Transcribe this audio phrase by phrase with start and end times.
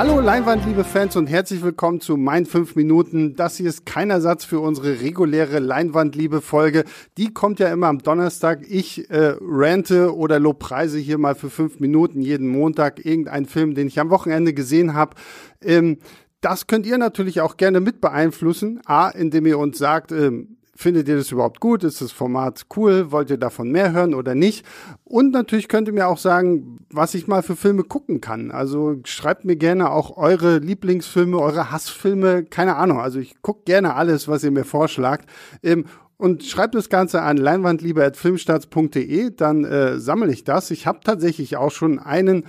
[0.00, 3.36] Hallo Leinwand, liebe Fans und herzlich willkommen zu Mein 5 Minuten.
[3.36, 6.84] Das hier ist kein Ersatz für unsere reguläre Leinwandliebe-Folge.
[7.18, 8.62] Die kommt ja immer am Donnerstag.
[8.66, 13.88] Ich äh, rante oder lobpreise hier mal für fünf Minuten jeden Montag irgendeinen Film, den
[13.88, 15.16] ich am Wochenende gesehen habe.
[15.60, 15.98] Ähm,
[16.40, 18.80] das könnt ihr natürlich auch gerne mit beeinflussen.
[18.86, 21.84] A, indem ihr uns sagt, ähm, Findet ihr das überhaupt gut?
[21.84, 23.12] Ist das Format cool?
[23.12, 24.64] Wollt ihr davon mehr hören oder nicht?
[25.04, 28.50] Und natürlich könnt ihr mir auch sagen, was ich mal für Filme gucken kann.
[28.50, 32.98] Also schreibt mir gerne auch eure Lieblingsfilme, eure Hassfilme, keine Ahnung.
[32.98, 35.28] Also ich gucke gerne alles, was ihr mir vorschlagt.
[35.62, 35.84] Ähm,
[36.16, 40.70] und schreibt das Ganze an leinwandliebe.filmstarts.de, dann äh, sammle ich das.
[40.70, 42.44] Ich habe tatsächlich auch schon einen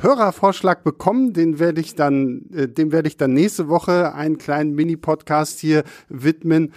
[0.00, 4.74] Hörervorschlag bekommen, den werde ich dann, äh, dem werde ich dann nächste Woche einen kleinen
[4.74, 6.72] Mini-Podcast hier widmen.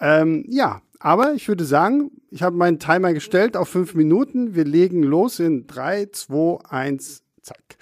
[0.00, 4.54] Ähm, ja, aber ich würde sagen, ich habe meinen Timer gestellt auf fünf Minuten.
[4.54, 7.78] Wir legen los in drei, zwei, eins, zack.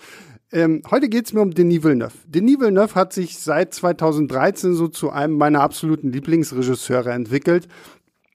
[0.52, 2.14] Ähm, heute geht es mir um Denis Villeneuve.
[2.26, 7.66] Denis Villeneuve hat sich seit 2013 so zu einem meiner absoluten Lieblingsregisseure entwickelt.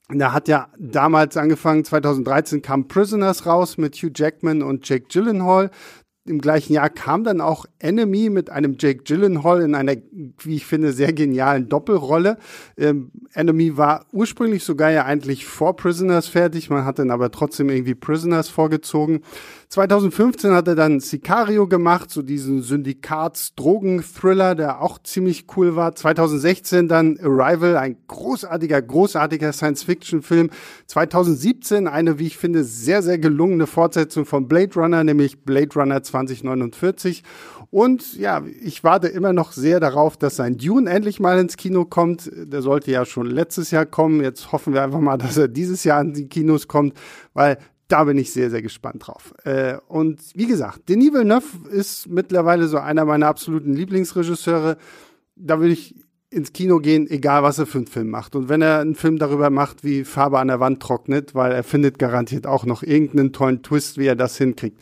[0.10, 5.72] Er hat ja damals angefangen, 2013 kam Prisoners raus mit Hugh Jackman und Jake Gyllenhaal
[6.26, 9.96] im gleichen Jahr kam dann auch Enemy mit einem Jake Gyllenhaal in einer,
[10.40, 12.38] wie ich finde, sehr genialen Doppelrolle.
[12.78, 17.70] Ähm, Enemy war ursprünglich sogar ja eigentlich vor Prisoners fertig, man hat dann aber trotzdem
[17.70, 19.22] irgendwie Prisoners vorgezogen.
[19.70, 25.96] 2015 hat er dann Sicario gemacht, so diesen Syndikats-Drogen-Thriller, der auch ziemlich cool war.
[25.96, 30.50] 2016 dann Arrival, ein großartiger, großartiger Science-Fiction-Film.
[30.88, 36.04] 2017 eine, wie ich finde, sehr, sehr gelungene Fortsetzung von Blade Runner, nämlich Blade Runner
[36.12, 37.24] 2049.
[37.70, 41.86] Und ja, ich warte immer noch sehr darauf, dass sein Dune endlich mal ins Kino
[41.86, 42.30] kommt.
[42.34, 44.22] Der sollte ja schon letztes Jahr kommen.
[44.22, 46.94] Jetzt hoffen wir einfach mal, dass er dieses Jahr in die Kinos kommt,
[47.34, 49.34] weil da bin ich sehr, sehr gespannt drauf.
[49.44, 54.78] Äh, und wie gesagt, Denis Villeneuve ist mittlerweile so einer meiner absoluten Lieblingsregisseure.
[55.36, 55.96] Da will ich
[56.32, 58.38] ins Kino gehen, egal was er für einen Film macht.
[58.38, 61.64] Und wenn er einen Film darüber macht, wie Farbe an der Wand trocknet, weil er
[61.64, 64.82] findet garantiert auch noch irgendeinen tollen Twist, wie er das hinkriegt.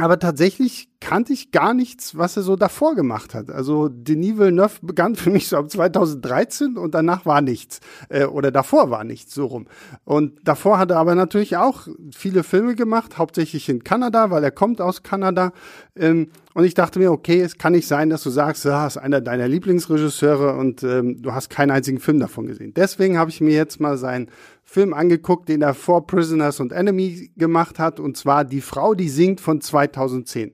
[0.00, 3.50] Aber tatsächlich kannte ich gar nichts, was er so davor gemacht hat.
[3.50, 7.80] Also Denis Villeneuve begann für mich so ab 2013 und danach war nichts.
[8.08, 9.66] Äh, oder davor war nichts, so rum.
[10.04, 14.50] Und davor hat er aber natürlich auch viele Filme gemacht, hauptsächlich in Kanada, weil er
[14.50, 15.52] kommt aus Kanada.
[15.96, 18.96] Ähm, und ich dachte mir, okay, es kann nicht sein, dass du sagst, du hast
[18.96, 22.74] einer deiner Lieblingsregisseure und ähm, du hast keinen einzigen Film davon gesehen.
[22.74, 24.28] Deswegen habe ich mir jetzt mal seinen
[24.72, 29.08] Film angeguckt, den er vor Prisoners und Enemy gemacht hat, und zwar Die Frau, die
[29.08, 30.52] singt von 2010.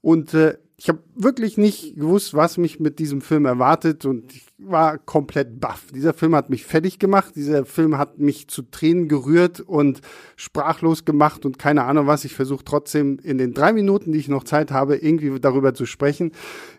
[0.00, 4.46] Und äh, ich habe wirklich nicht gewusst, was mich mit diesem Film erwartet und ich
[4.56, 5.88] war komplett baff.
[5.94, 10.00] Dieser Film hat mich fertig gemacht, dieser Film hat mich zu Tränen gerührt und
[10.36, 12.24] sprachlos gemacht und keine Ahnung was.
[12.24, 15.84] Ich versuche trotzdem in den drei Minuten, die ich noch Zeit habe, irgendwie darüber zu
[15.84, 16.32] sprechen.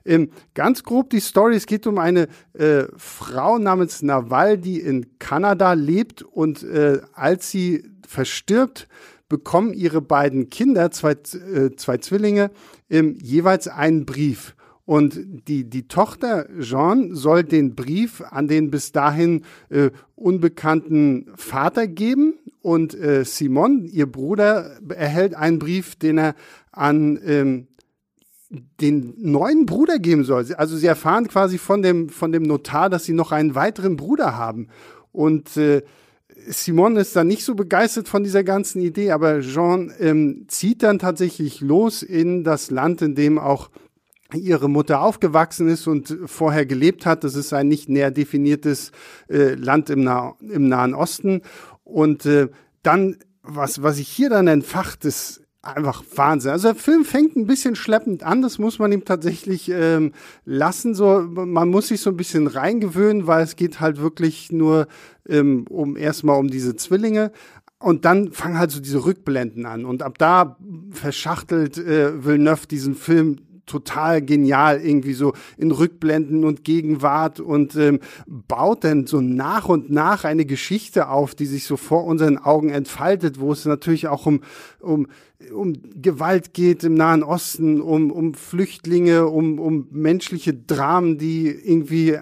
[0.04, 5.20] Ähm, ganz grob die Story, es geht um eine äh, Frau namens Nawal, die in
[5.20, 8.88] Kanada lebt und äh, als sie verstirbt,
[9.32, 12.52] bekommen ihre beiden Kinder, zwei, äh, zwei Zwillinge,
[12.90, 14.56] ähm, jeweils einen Brief.
[14.86, 21.88] Und die, die Tochter Jean soll den Brief an den bis dahin äh, unbekannten Vater
[21.88, 22.34] geben.
[22.62, 26.36] Und äh, Simon, ihr Bruder, erhält einen Brief, den er
[26.74, 27.68] an ähm,
[28.82, 30.46] den neuen Bruder geben soll.
[30.56, 34.36] Also sie erfahren quasi von dem, von dem Notar, dass sie noch einen weiteren Bruder
[34.36, 34.68] haben.
[35.14, 35.84] Und äh,
[36.48, 41.00] Simon ist dann nicht so begeistert von dieser ganzen Idee, aber Jean ähm, zieht dann
[41.00, 43.70] tatsächlich los in das Land, in dem auch
[44.34, 47.24] ihre Mutter aufgewachsen ist und vorher gelebt hat.
[47.24, 48.92] Das ist ein nicht näher definiertes
[49.30, 51.42] äh, Land im, nah im Nahen Osten.
[51.84, 52.48] Und äh,
[52.84, 56.52] dann, was, was ich hier dann entfacht, ist einfach Wahnsinn.
[56.52, 60.14] Also der Film fängt ein bisschen schleppend an, das muss man ihm tatsächlich ähm,
[60.44, 60.96] lassen.
[60.96, 64.88] So, man muss sich so ein bisschen reingewöhnen, weil es geht halt wirklich nur
[65.30, 67.32] ähm, um erstmal um diese Zwillinge.
[67.78, 69.86] Und dann fangen halt so diese Rückblenden an.
[69.86, 70.58] Und ab da
[70.92, 73.38] verschachtelt äh, Villeneuve diesen Film
[73.72, 79.90] total genial irgendwie so in Rückblenden und Gegenwart und ähm, baut dann so nach und
[79.90, 84.26] nach eine Geschichte auf, die sich so vor unseren Augen entfaltet, wo es natürlich auch
[84.26, 84.42] um,
[84.80, 85.08] um
[85.52, 92.20] um Gewalt geht im Nahen Osten, um, um Flüchtlinge, um, um menschliche Dramen, die irgendwie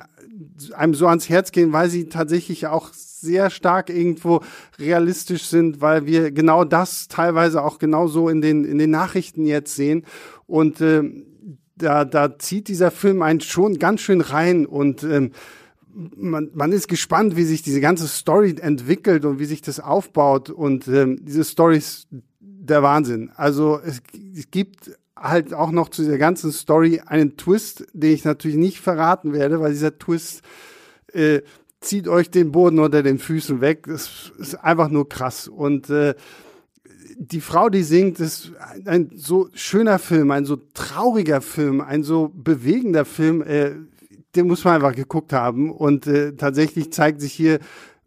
[0.74, 4.42] einem so ans Herz gehen, weil sie tatsächlich auch sehr stark irgendwo
[4.78, 9.76] realistisch sind, weil wir genau das teilweise auch genauso in den, in den Nachrichten jetzt
[9.76, 10.06] sehen.
[10.48, 11.04] Und äh,
[11.80, 15.32] da, da zieht dieser Film einen schon ganz schön rein und ähm,
[15.94, 20.50] man, man ist gespannt, wie sich diese ganze Story entwickelt und wie sich das aufbaut.
[20.50, 22.08] Und ähm, diese Story ist
[22.40, 23.32] der Wahnsinn.
[23.36, 24.02] Also es,
[24.38, 28.80] es gibt halt auch noch zu dieser ganzen Story einen Twist, den ich natürlich nicht
[28.80, 30.42] verraten werde, weil dieser Twist
[31.12, 31.42] äh,
[31.82, 33.86] zieht euch den Boden unter den Füßen weg.
[33.88, 35.48] Das ist einfach nur krass.
[35.48, 36.16] Und äh,
[37.22, 38.54] die Frau, die singt, ist
[38.86, 43.42] ein so schöner Film, ein so trauriger Film, ein so bewegender Film.
[43.42, 43.72] Äh,
[44.36, 45.70] den muss man einfach geguckt haben.
[45.70, 47.60] Und äh, tatsächlich zeigt sich hier,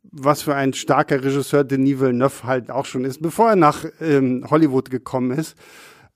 [0.03, 4.47] was für ein starker Regisseur Denis Villeneuve halt auch schon ist, bevor er nach ähm,
[4.49, 5.56] Hollywood gekommen ist.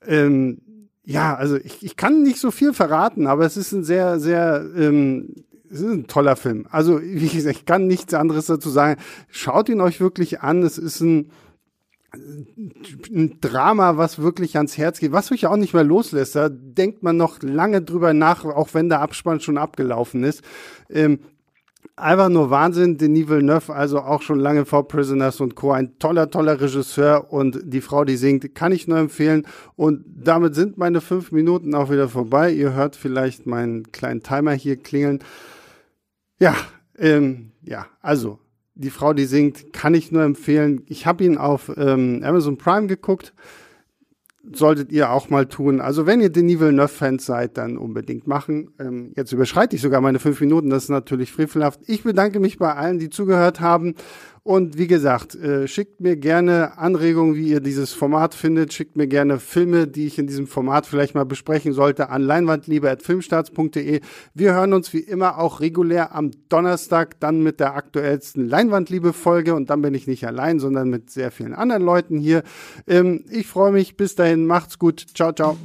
[0.06, 0.62] Ähm,
[1.04, 4.64] ja, also ich, ich kann nicht so viel verraten, aber es ist ein sehr, sehr
[4.74, 5.34] ähm,
[5.70, 6.66] es ist ein toller Film.
[6.70, 9.00] Also, wie gesagt, ich kann nichts anderes dazu sagen.
[9.28, 10.62] Schaut ihn euch wirklich an.
[10.62, 11.30] Es ist ein,
[12.16, 16.36] ein Drama, was wirklich ans Herz geht, was euch auch nicht mehr loslässt.
[16.36, 20.42] Da denkt man noch lange drüber nach, auch wenn der Abspann schon abgelaufen ist.
[20.90, 21.20] Ähm,
[21.96, 22.98] einfach nur Wahnsinn.
[22.98, 25.72] Denis Villeneuve, also auch schon lange vor Prisoners und Co.
[25.72, 29.46] Ein toller, toller Regisseur und die Frau, die singt, kann ich nur empfehlen.
[29.74, 32.52] Und damit sind meine fünf Minuten auch wieder vorbei.
[32.52, 35.20] Ihr hört vielleicht meinen kleinen Timer hier klingeln.
[36.38, 36.54] Ja,
[36.98, 38.38] ähm, ja, also
[38.76, 40.82] die Frau, die singt, kann ich nur empfehlen.
[40.86, 43.34] Ich habe ihn auf ähm, Amazon Prime geguckt.
[44.52, 45.80] Solltet ihr auch mal tun.
[45.80, 48.70] Also wenn ihr Denis Villeneuve-Fans seid, dann unbedingt machen.
[48.78, 50.70] Ähm, jetzt überschreite ich sogar meine fünf Minuten.
[50.70, 51.80] Das ist natürlich frevelhaft.
[51.86, 53.94] Ich bedanke mich bei allen, die zugehört haben
[54.46, 58.72] und wie gesagt, äh, schickt mir gerne Anregungen, wie ihr dieses Format findet.
[58.72, 64.00] Schickt mir gerne Filme, die ich in diesem Format vielleicht mal besprechen sollte, an leinwandliebe.filmstarts.de.
[64.34, 69.52] Wir hören uns wie immer auch regulär am Donnerstag, dann mit der aktuellsten Leinwandliebe-Folge.
[69.52, 72.44] Und dann bin ich nicht allein, sondern mit sehr vielen anderen Leuten hier.
[72.86, 73.96] Ähm, ich freue mich.
[73.96, 74.46] Bis dahin.
[74.46, 75.06] Macht's gut.
[75.12, 75.56] Ciao, ciao.